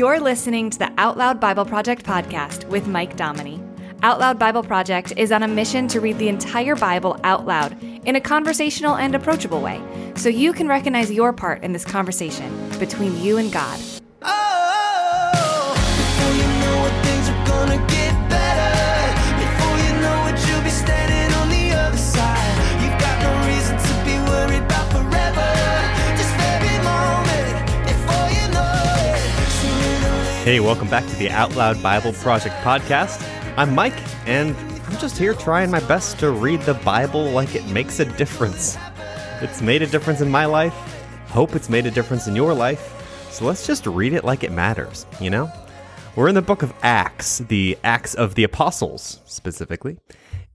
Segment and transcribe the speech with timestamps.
[0.00, 3.62] You're listening to the Out Loud Bible Project podcast with Mike Dominy.
[4.02, 7.76] Out Loud Bible Project is on a mission to read the entire Bible out loud
[8.06, 9.78] in a conversational and approachable way
[10.16, 13.78] so you can recognize your part in this conversation between you and God.
[30.50, 33.24] Hey, welcome back to the Out Loud Bible Project podcast.
[33.56, 33.94] I'm Mike,
[34.26, 38.04] and I'm just here trying my best to read the Bible like it makes a
[38.04, 38.76] difference.
[39.40, 40.74] It's made a difference in my life.
[41.28, 43.28] Hope it's made a difference in your life.
[43.30, 45.52] So let's just read it like it matters, you know?
[46.16, 49.98] We're in the book of Acts, the Acts of the Apostles specifically.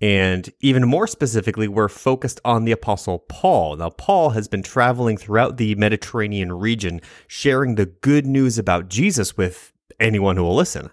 [0.00, 3.76] And even more specifically, we're focused on the Apostle Paul.
[3.76, 9.36] Now, Paul has been traveling throughout the Mediterranean region, sharing the good news about Jesus
[9.36, 9.71] with
[10.02, 10.90] anyone who will listen.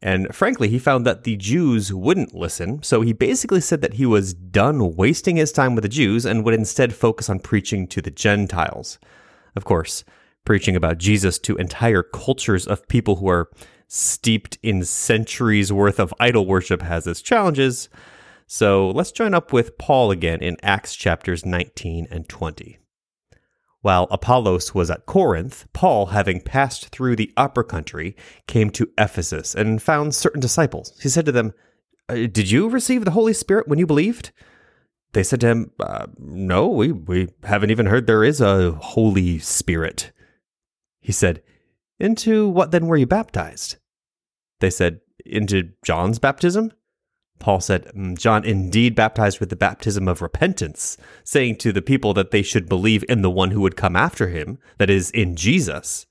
[0.00, 4.06] And frankly, he found that the Jews wouldn't listen, so he basically said that he
[4.06, 8.00] was done wasting his time with the Jews and would instead focus on preaching to
[8.00, 8.98] the Gentiles.
[9.56, 10.04] Of course,
[10.44, 13.50] preaching about Jesus to entire cultures of people who are
[13.88, 17.88] steeped in centuries worth of idol worship has its challenges.
[18.46, 22.78] So let's join up with Paul again in Acts chapters 19 and 20.
[23.80, 29.54] While Apollos was at Corinth, Paul, having passed through the upper country, came to Ephesus
[29.54, 30.98] and found certain disciples.
[31.00, 31.52] He said to them,
[32.08, 34.32] "Uh, Did you receive the Holy Spirit when you believed?
[35.12, 39.38] They said to him, uh, No, we, we haven't even heard there is a Holy
[39.38, 40.12] Spirit.
[41.00, 41.42] He said,
[41.98, 43.76] Into what then were you baptized?
[44.60, 46.72] They said, Into John's baptism?
[47.38, 52.14] Paul said, "Mm, John indeed baptized with the baptism of repentance, saying to the people
[52.14, 55.36] that they should believe in the one who would come after him, that is, in
[55.36, 56.06] Jesus.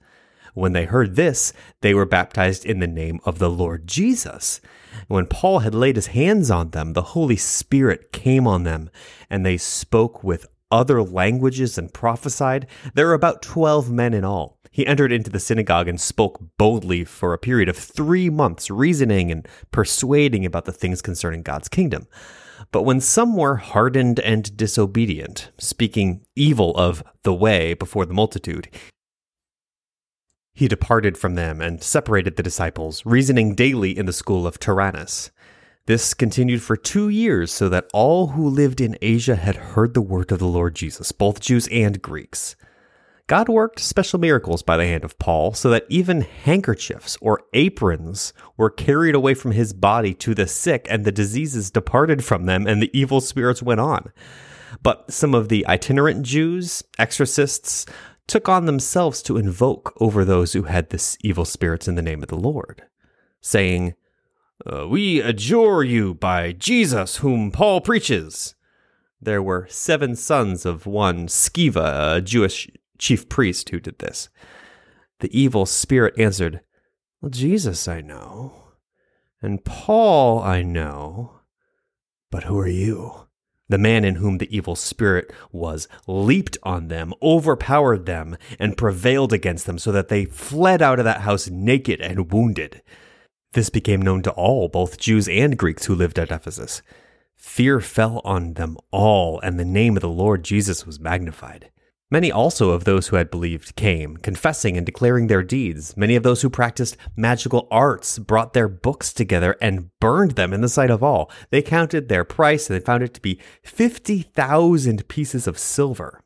[0.53, 4.59] When they heard this, they were baptized in the name of the Lord Jesus.
[5.07, 8.89] When Paul had laid his hands on them, the Holy Spirit came on them,
[9.29, 12.65] and they spoke with other languages and prophesied.
[12.93, 14.56] There were about twelve men in all.
[14.71, 19.31] He entered into the synagogue and spoke boldly for a period of three months, reasoning
[19.31, 22.07] and persuading about the things concerning God's kingdom.
[22.71, 28.69] But when some were hardened and disobedient, speaking evil of the way before the multitude,
[30.53, 35.29] he departed from them and separated the disciples, reasoning daily in the school of Tyrannus.
[35.85, 40.01] This continued for two years, so that all who lived in Asia had heard the
[40.01, 42.55] word of the Lord Jesus, both Jews and Greeks.
[43.27, 48.31] God worked special miracles by the hand of Paul, so that even handkerchiefs or aprons
[48.55, 52.65] were carried away from his body to the sick, and the diseases departed from them,
[52.65, 54.13] and the evil spirits went on.
[54.81, 57.85] But some of the itinerant Jews, exorcists,
[58.27, 62.23] took on themselves to invoke over those who had this evil spirits in the name
[62.23, 62.83] of the Lord,
[63.41, 63.93] saying,
[64.65, 68.55] uh, We adjure you by Jesus, whom Paul preaches.
[69.21, 74.29] There were seven sons of one Sceva, a Jewish chief priest, who did this.
[75.19, 76.61] The evil spirit answered,
[77.21, 78.53] Well, Jesus I know,
[79.41, 81.39] and Paul I know,
[82.29, 83.27] but who are you?
[83.69, 89.33] The man in whom the evil spirit was leaped on them, overpowered them, and prevailed
[89.33, 92.81] against them, so that they fled out of that house naked and wounded.
[93.53, 96.81] This became known to all, both Jews and Greeks who lived at Ephesus.
[97.35, 101.69] Fear fell on them all, and the name of the Lord Jesus was magnified.
[102.09, 105.97] Many also of those who had believed came, confessing and declaring their deeds.
[105.97, 110.61] Many of those who practiced magical arts brought their books together and burned them in
[110.61, 111.29] the sight of all.
[111.49, 116.21] They counted their price and they found it to be 50,000 pieces of silver.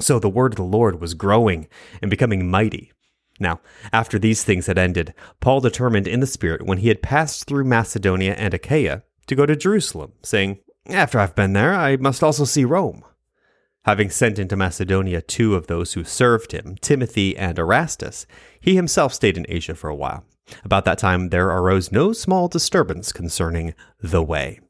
[0.00, 1.68] So the word of the Lord was growing
[2.00, 2.92] and becoming mighty.
[3.38, 3.60] Now,
[3.92, 7.64] after these things had ended, Paul determined in the Spirit, when he had passed through
[7.64, 12.44] Macedonia and Achaia, to go to Jerusalem, saying, After I've been there, I must also
[12.44, 13.04] see Rome.
[13.88, 18.26] Having sent into Macedonia two of those who served him, Timothy and Erastus,
[18.60, 20.26] he himself stayed in Asia for a while.
[20.62, 24.60] About that time, there arose no small disturbance concerning the way.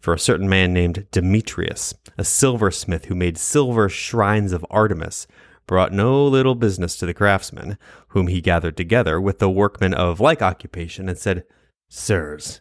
[0.00, 5.28] For a certain man named Demetrius, a silversmith who made silver shrines of Artemis,
[5.68, 7.78] brought no little business to the craftsmen,
[8.08, 11.44] whom he gathered together with the workmen of like occupation, and said,
[11.88, 12.60] Sirs,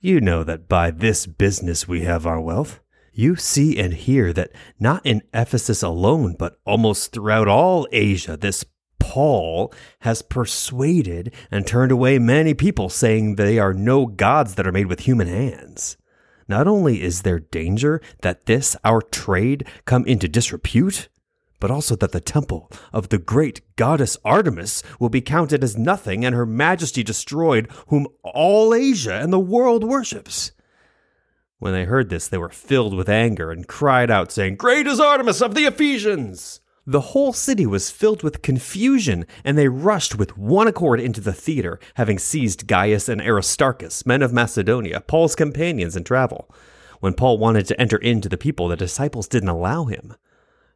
[0.00, 2.80] you know that by this business we have our wealth.
[3.18, 8.64] You see and hear that not in Ephesus alone, but almost throughout all Asia, this
[9.00, 14.72] Paul has persuaded and turned away many people, saying they are no gods that are
[14.72, 15.96] made with human hands.
[16.46, 21.08] Not only is there danger that this, our trade, come into disrepute,
[21.58, 26.24] but also that the temple of the great goddess Artemis will be counted as nothing
[26.24, 30.52] and her majesty destroyed, whom all Asia and the world worships.
[31.58, 35.00] When they heard this, they were filled with anger and cried out, saying, Great is
[35.00, 36.60] Artemis of the Ephesians!
[36.86, 41.32] The whole city was filled with confusion, and they rushed with one accord into the
[41.32, 46.48] theater, having seized Gaius and Aristarchus, men of Macedonia, Paul's companions in travel.
[47.00, 50.14] When Paul wanted to enter into the people, the disciples didn't allow him.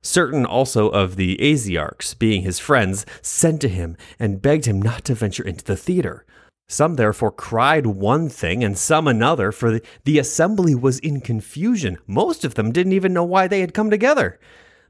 [0.02, 5.04] Certain also of the Asiarchs, being his friends, sent to him and begged him not
[5.04, 6.26] to venture into the theater.
[6.68, 11.98] Some therefore cried one thing and some another, for the assembly was in confusion.
[12.06, 14.40] Most of them didn't even know why they had come together.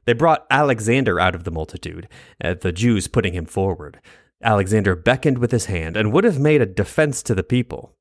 [0.05, 2.07] They brought Alexander out of the multitude,
[2.43, 3.99] uh, the Jews putting him forward.
[4.41, 7.95] Alexander beckoned with his hand and would have made a defense to the people.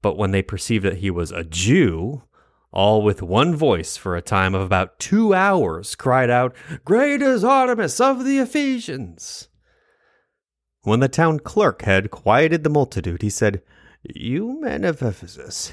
[0.00, 2.22] But when they perceived that he was a Jew,
[2.72, 6.54] all with one voice for a time of about two hours cried out,
[6.84, 9.48] Great is Artemis of the Ephesians!
[10.84, 13.62] When the town clerk had quieted the multitude, he said,
[14.02, 15.72] You men of Ephesus,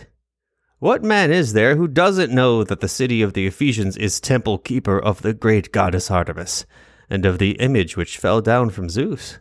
[0.79, 4.57] what man is there who doesn't know that the city of the Ephesians is temple
[4.57, 6.65] keeper of the great goddess Artemis,
[7.09, 9.39] and of the image which fell down from Zeus?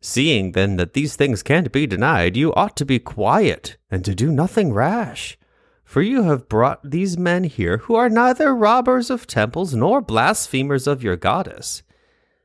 [0.00, 4.14] Seeing then that these things can't be denied, you ought to be quiet and to
[4.14, 5.38] do nothing rash.
[5.82, 10.86] For you have brought these men here who are neither robbers of temples nor blasphemers
[10.86, 11.82] of your goddess.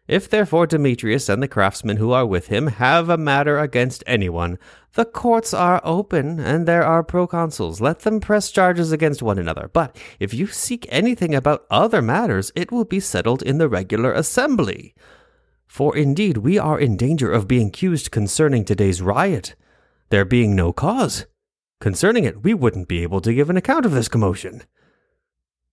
[0.09, 4.57] If therefore Demetrius and the craftsmen who are with him have a matter against anyone,
[4.95, 7.79] the courts are open and there are proconsuls.
[7.79, 9.69] Let them press charges against one another.
[9.71, 14.11] But if you seek anything about other matters, it will be settled in the regular
[14.11, 14.95] assembly.
[15.67, 19.53] For indeed we are in danger of being accused concerning today's riot,
[20.09, 21.27] there being no cause.
[21.79, 24.63] Concerning it, we wouldn't be able to give an account of this commotion.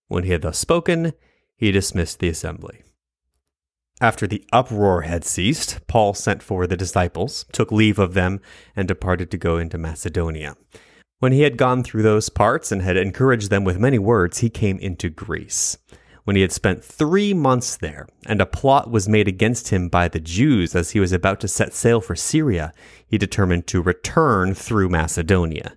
[0.09, 1.15] When he had thus spoken,
[1.57, 2.83] he dismissed the assembly.
[4.01, 8.41] After the uproar had ceased, Paul sent for the disciples, took leave of them,
[8.75, 10.57] and departed to go into Macedonia.
[11.19, 14.51] When he had gone through those parts and had encouraged them with many words, he
[14.51, 15.79] came into Greece.
[16.25, 20.09] When he had spent three months there, and a plot was made against him by
[20.09, 22.75] the Jews as he was about to set sail for Syria,
[23.07, 25.75] he determined to return through Macedonia.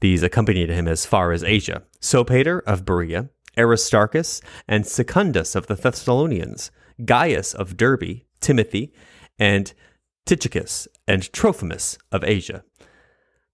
[0.00, 5.76] These accompanied him as far as Asia Sopater of Berea, Aristarchus, and Secundus of the
[5.76, 6.70] Thessalonians,
[7.04, 8.92] Gaius of Derbe, Timothy,
[9.38, 9.72] and
[10.26, 12.64] Tychicus and Trophimus of Asia.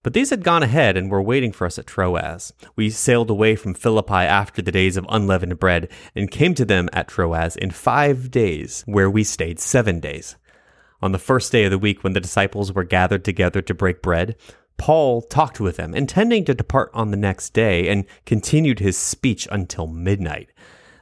[0.03, 2.53] But these had gone ahead and were waiting for us at Troas.
[2.75, 6.89] We sailed away from Philippi after the days of unleavened bread and came to them
[6.91, 10.37] at Troas in five days, where we stayed seven days.
[11.03, 14.01] On the first day of the week, when the disciples were gathered together to break
[14.01, 14.35] bread,
[14.77, 19.47] Paul talked with them, intending to depart on the next day, and continued his speech
[19.51, 20.49] until midnight.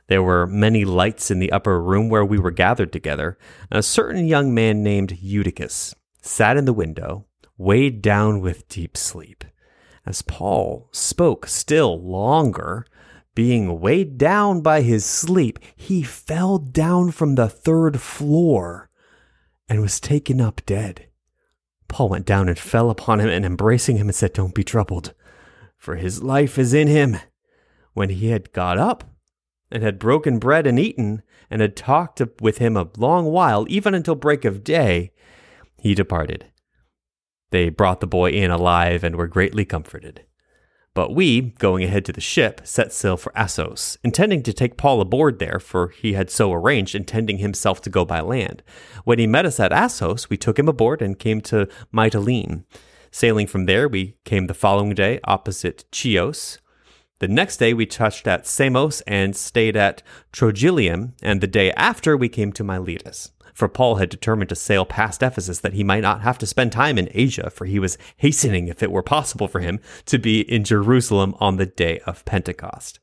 [0.09, 3.37] There were many lights in the upper room where we were gathered together.
[3.69, 7.27] And a certain young man named Eutychus sat in the window,
[7.59, 9.45] weighed down with deep sleep.
[10.07, 12.87] As Paul spoke still longer,
[13.35, 18.89] being weighed down by his sleep, he fell down from the third floor
[19.69, 21.05] and was taken up dead.
[21.87, 25.13] Paul went down and fell upon him and embracing him and said, Don't be troubled,
[25.77, 27.17] for his life is in him.
[27.93, 29.03] When he had got up
[29.71, 33.93] and had broken bread and eaten, and had talked with him a long while, even
[33.93, 35.11] until break of day,
[35.77, 36.45] he departed.
[37.51, 40.25] They brought the boy in alive and were greatly comforted.
[40.93, 45.01] But we, going ahead to the ship, set sail for Assos, intending to take Paul
[45.01, 48.63] aboard there, for he had so arranged, intending himself to go by land.
[49.05, 52.65] When he met us at Assos, we took him aboard and came to Mytilene.
[53.11, 56.59] Sailing from there, we came the following day opposite Chios.
[57.19, 60.01] The next day, we touched at Samos and stayed at
[60.33, 64.85] Trogyllium, and the day after, we came to Miletus for Paul had determined to sail
[64.85, 67.97] past Ephesus that he might not have to spend time in Asia, for he was
[68.15, 72.23] hastening, if it were possible for him, to be in Jerusalem on the day of
[72.23, 73.01] Pentecost.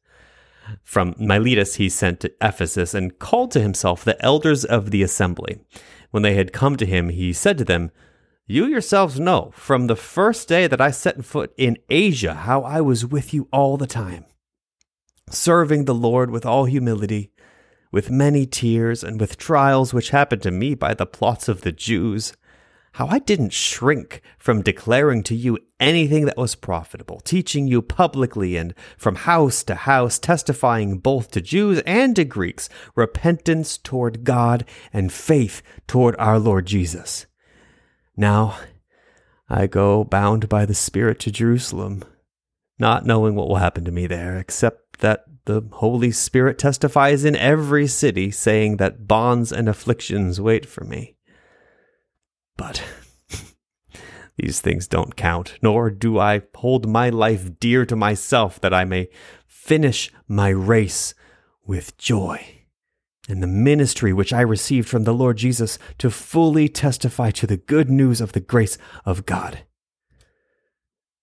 [0.83, 5.61] From Miletus he sent to Ephesus and called to himself the elders of the assembly.
[6.11, 7.91] When they had come to him, he said to them,
[8.49, 12.81] You yourselves know from the first day that I set foot in Asia how I
[12.81, 14.25] was with you all the time,
[15.31, 17.33] serving the Lord with all humility
[17.91, 21.73] with many tears and with trials which happened to me by the plots of the
[21.73, 22.35] Jews,
[22.93, 28.57] how I didn't shrink from declaring to you anything that was profitable, teaching you publicly
[28.57, 34.65] and from house to house, testifying both to Jews and to Greeks repentance toward God
[34.93, 37.26] and faith toward our Lord Jesus.
[38.17, 38.59] Now
[39.49, 42.05] I go bound by the Spirit to Jerusalem,
[42.79, 47.37] not knowing what will happen to me there, except that the Holy Spirit testifies in
[47.37, 51.17] every city, saying that bonds and afflictions wait for me.
[52.57, 52.83] But
[54.37, 58.85] these things don't count, nor do I hold my life dear to myself that I
[58.85, 59.09] may
[59.47, 61.15] finish my race
[61.65, 62.56] with joy
[63.28, 67.56] and the ministry which I received from the Lord Jesus to fully testify to the
[67.56, 69.61] good news of the grace of God.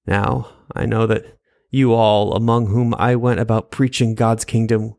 [0.05, 1.37] Now I know that
[1.71, 4.95] you all, among whom I went about preaching God's kingdom,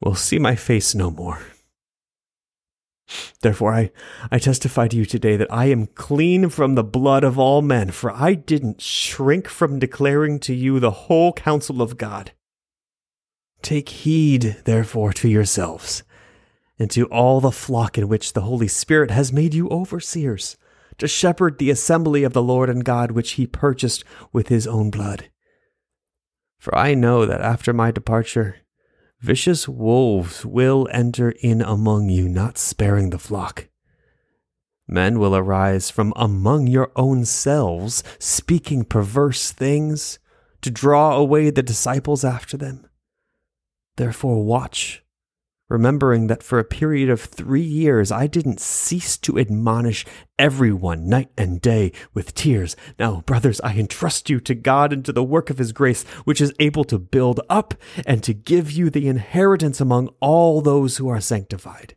[0.00, 1.40] will see my face no more.
[3.42, 3.90] Therefore, I,
[4.30, 7.90] I testify to you today that I am clean from the blood of all men,
[7.90, 12.32] for I didn't shrink from declaring to you the whole counsel of God.
[13.60, 16.02] Take heed, therefore, to yourselves
[16.82, 20.56] and to all the flock in which the Holy Spirit has made you overseers,
[20.98, 24.90] to shepherd the assembly of the Lord and God which he purchased with his own
[24.90, 25.30] blood.
[26.58, 28.56] For I know that after my departure,
[29.20, 33.68] vicious wolves will enter in among you, not sparing the flock.
[34.88, 40.18] Men will arise from among your own selves, speaking perverse things,
[40.62, 42.88] to draw away the disciples after them.
[43.96, 45.01] Therefore, watch
[45.72, 50.04] remembering that for a period of three years I didn't cease to admonish
[50.38, 52.76] everyone night and day with tears.
[52.98, 56.42] Now, brothers, I entrust you to God and to the work of his grace, which
[56.42, 57.74] is able to build up
[58.06, 61.96] and to give you the inheritance among all those who are sanctified.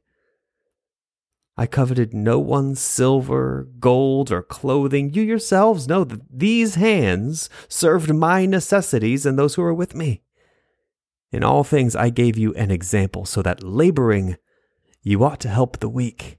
[1.58, 5.14] I coveted no one's silver, gold, or clothing.
[5.14, 10.22] You yourselves know that these hands served my necessities and those who were with me.
[11.36, 14.38] In all things I gave you an example, so that laboring
[15.04, 16.38] you ought to help the weak,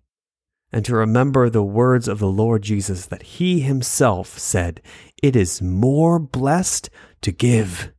[0.73, 4.81] and to remember the words of the Lord Jesus that he himself said,
[5.23, 6.89] It is more blessed
[7.21, 7.93] to give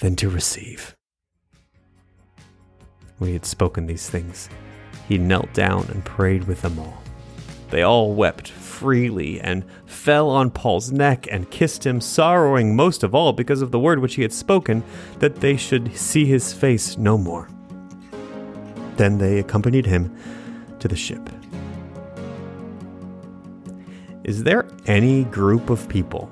[0.00, 0.94] than to receive.
[3.16, 4.50] When he had spoken these things,
[5.08, 7.02] he knelt down and prayed with them all.
[7.70, 8.48] They all wept
[8.80, 13.72] freely and fell on Paul's neck and kissed him, sorrowing most of all because of
[13.72, 14.82] the word which he had spoken,
[15.18, 17.46] that they should see his face no more.
[18.96, 20.16] Then they accompanied him
[20.78, 21.28] to the ship.
[24.24, 26.30] Is there any group of people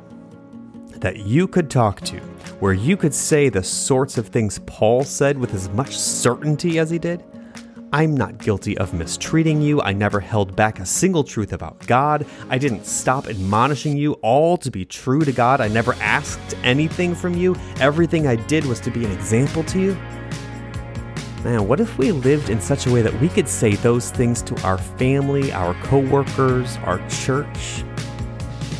[0.96, 2.16] that you could talk to
[2.60, 6.88] where you could say the sorts of things Paul said with as much certainty as
[6.88, 7.22] he did?
[7.90, 9.80] I'm not guilty of mistreating you.
[9.80, 12.26] I never held back a single truth about God.
[12.50, 15.62] I didn't stop admonishing you all to be true to God.
[15.62, 17.56] I never asked anything from you.
[17.80, 19.94] Everything I did was to be an example to you.
[21.44, 24.42] Man, what if we lived in such a way that we could say those things
[24.42, 27.84] to our family, our coworkers, our church?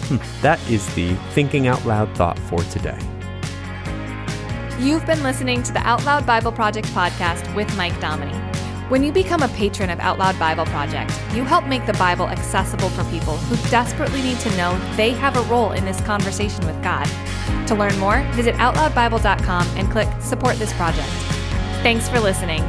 [0.08, 2.98] Hmm, that is the thinking out loud thought for today.
[4.78, 8.47] You've been listening to the Out Loud Bible Project podcast with Mike Dominy.
[8.88, 12.26] When you become a patron of Out Loud Bible Project, you help make the Bible
[12.26, 16.66] accessible for people who desperately need to know they have a role in this conversation
[16.66, 17.06] with God.
[17.66, 21.06] To learn more, visit OutLoudBible.com and click Support This Project.
[21.82, 22.62] Thanks for listening.